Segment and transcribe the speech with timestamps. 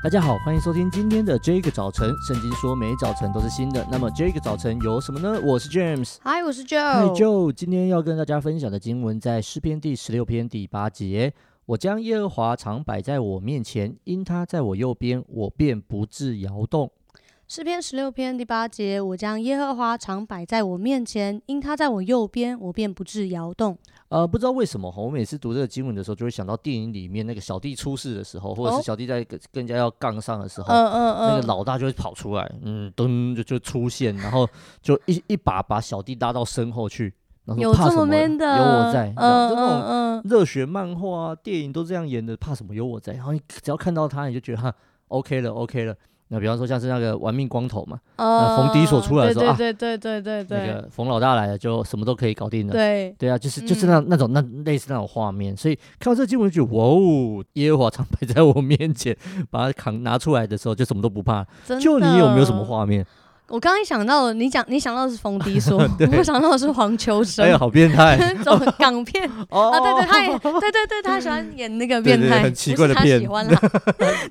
[0.00, 2.14] 大家好，欢迎收听今天的这个早晨。
[2.24, 5.40] 圣经说每早晨都是新的，那么这个早晨有什么呢？
[5.44, 6.78] 我是 James，嗨，我是 Joe。
[6.78, 11.34] 嗨，Joe，今天要跟大家分享的经文在诗篇第十六篇第八节。
[11.66, 16.88] 我将耶和华常摆在我面前，因他在我右边，我便不致摇动。
[17.50, 23.74] 诗篇十六篇第八节，我将耶和华常摆在我面前，因他在我右边，我便不致摇动。
[24.10, 34.46] 呃，不知道为什么哈，我每次读这个经文的时候，就会想到电影里面那个小弟出事的时候，或者是小弟在跟跟人家要杠上的时候，嗯嗯嗯，那个老大就会跑出来，嗯，噔就就出现，然后
[34.82, 37.14] 就一一把把小弟拉到身后去，
[37.46, 38.14] 然后怕什么？
[38.14, 42.74] 有我在，嗯嗯嗯，热血漫画啊，电影都这样演的，怕什么？
[42.74, 44.74] 有我在，然后你只要看到他，你就觉得哈
[45.08, 45.96] ，OK 了，OK 了。
[46.28, 52.72] 那比方说像是那个玩命光头嘛，那，冯迪所出来的时候啊，对对对对对，那个冯老大来了，就什么都可以搞定了。
[52.72, 59.16] 对对啊，就是就是那那种那类似那种画面，所以看到这个经文就觉得哇哦，耶和华常摆在我面前，
[59.50, 61.46] 把它扛拿出来的时候就什么都不怕。
[61.80, 63.04] 就你有没有什么画面？
[63.48, 65.78] 我刚刚一想到，你讲你想到的是冯迪说，
[66.16, 67.44] 我想到的是黄秋生。
[67.44, 68.16] 哎呀，好变态！
[68.20, 69.24] 那种港片。
[69.48, 73.18] 啊，对对，他也对对对，他喜欢演那个变态，很奇怪的片。
[73.18, 73.60] 他喜欢啦，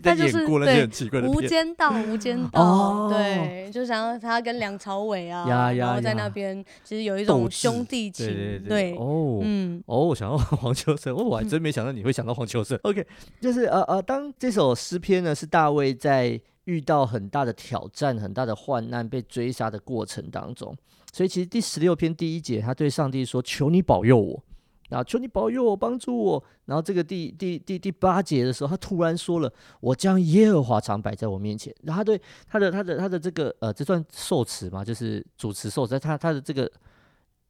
[0.04, 0.88] 他就是对
[1.28, 8.28] 无间道，无间道，对，就想他跟梁朝伟啊，然后在那边其实有一种兄弟情，
[8.70, 8.96] 对。
[8.98, 9.82] 哦，嗯。
[9.88, 12.78] 哦，想到黄秋生，哦，我还真没想到你会想到黄秋生。
[12.84, 13.04] OK，
[13.42, 16.40] 就是呃呃，当这首诗篇呢，是大卫在。
[16.68, 20.76] 遇到很大的挑战、很大的患难、被追杀的过程当中，
[21.14, 24.44] 所以其实第十六篇第一节，他对上帝说：“求你保佑我，
[24.90, 36.70] 啊，求你保佑我，帮助我。”然后这个第第第第八节的时候，他突然说了：“我将耶和华常摆在我面前。”然后他对他的他的他的这个呃，这段受词嘛，就是主持受词，他他的这个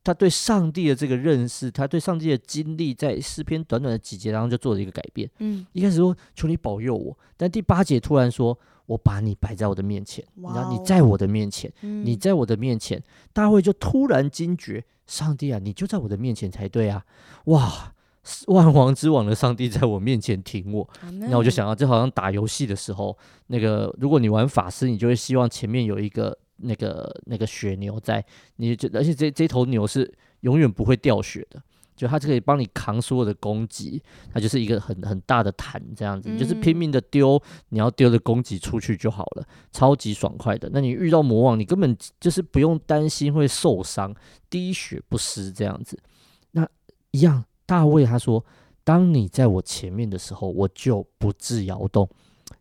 [0.07, 5.29] 他对上帝的这个认识，他对上帝的经历，在诗篇短短的几节当中就做了一个改变。
[5.39, 8.57] 嗯，一开始说：“求你保佑我。”但第八节突然说。
[8.87, 13.03] 我把你摆在我的面前，然后你在我的面前，你在我的面前，
[13.33, 17.03] 大卫就突然惊觉，上帝啊，你就在我的面前才对啊！
[17.47, 17.93] 哇，
[18.45, 20.89] 万王之王的上帝在我面前挺我，
[21.27, 23.17] 那我就想到，这好像打游戏的时候，
[23.47, 28.23] 那个如果你玩法师，你就会希望前面有一个那个那个血牛在，
[28.57, 31.61] 你就而且这这头牛是永远不会掉血的。
[31.95, 33.99] 就它就可以帮你扛所有的攻击，
[34.31, 40.69] 它就是一个很很大的坛这样子，你、就是拼命的丢你要丢的攻击出去就好了，超级爽快的。
[40.71, 44.13] 那你遇到魔王，你根本就是不用担心会受伤，
[44.47, 45.97] 滴血不湿这样子。
[46.51, 46.69] 那
[47.09, 48.45] 一样，大卫他说
[48.85, 52.07] ：“当你在我前面的时候，我就不致摇动。”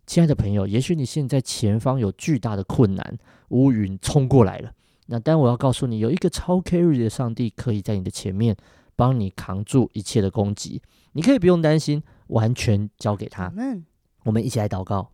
[0.06, 3.18] 亲爱的朋友，也许你现在前方有巨大的困难，
[3.48, 4.72] 乌云冲过来了。
[5.06, 8.56] 那但我要告诉你，有一个超 carry 的上帝可以在你的前面。
[8.98, 10.80] 帮你扛住一切的攻击，
[11.12, 13.50] 你可以不用担心，完全交给他。
[13.50, 13.82] Amen
[14.24, 15.10] 我们一起来祷告，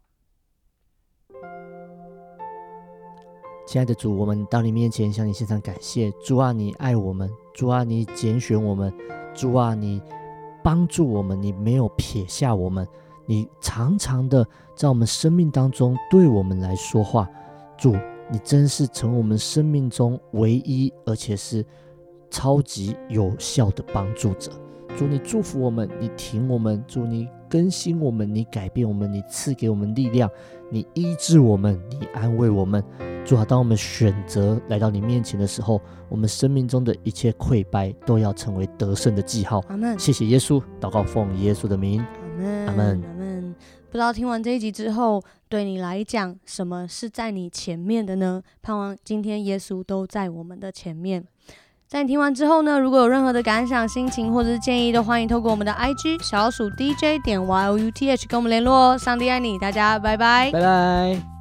[3.66, 6.12] 亲爱的主，我们到你面前向你献上感谢。
[6.24, 8.88] 主啊，你爱我们；主啊，你拣选我们；
[9.34, 10.00] 主啊，你
[10.62, 12.86] 帮助我们，你没有撇下我们，
[13.26, 14.46] 你常常的
[14.76, 17.28] 在我们生命当中对我们来说话。
[17.78, 17.96] 主，
[18.30, 21.64] 你真是成为我们生命中唯一，而且是。
[22.34, 24.50] 超级有效的帮助者，
[24.96, 30.30] 主你祝福我们，你挺我们，主你更新我们，你改变我们，你赐给我们力量，
[30.70, 32.82] 你医治我们，你安慰我们。
[33.22, 35.78] 主啊，当我们选择来到你面前的时候，
[36.08, 39.62] 我们生命中的一切溃败都要成为得胜的记号。
[39.68, 39.98] 阿门。
[39.98, 42.02] 谢谢耶稣，祷告奉耶稣的名。
[42.32, 42.66] 阿门。
[42.66, 43.04] 阿门。
[43.04, 43.54] 阿门。
[43.90, 48.42] 不知道听完这一集之后，对你来讲，什么是在你前面的呢？
[48.62, 51.24] 盼望今天耶稣都在我们的前面。
[51.86, 58.98] 在你听完之后呢，如果有任何的感想、心情或者是建议，都欢迎透过我们的 IG 小鼠 DJ 点 YOUTH 跟我们联络哦。
[58.98, 61.31] 上帝爱你，大家拜拜，拜拜。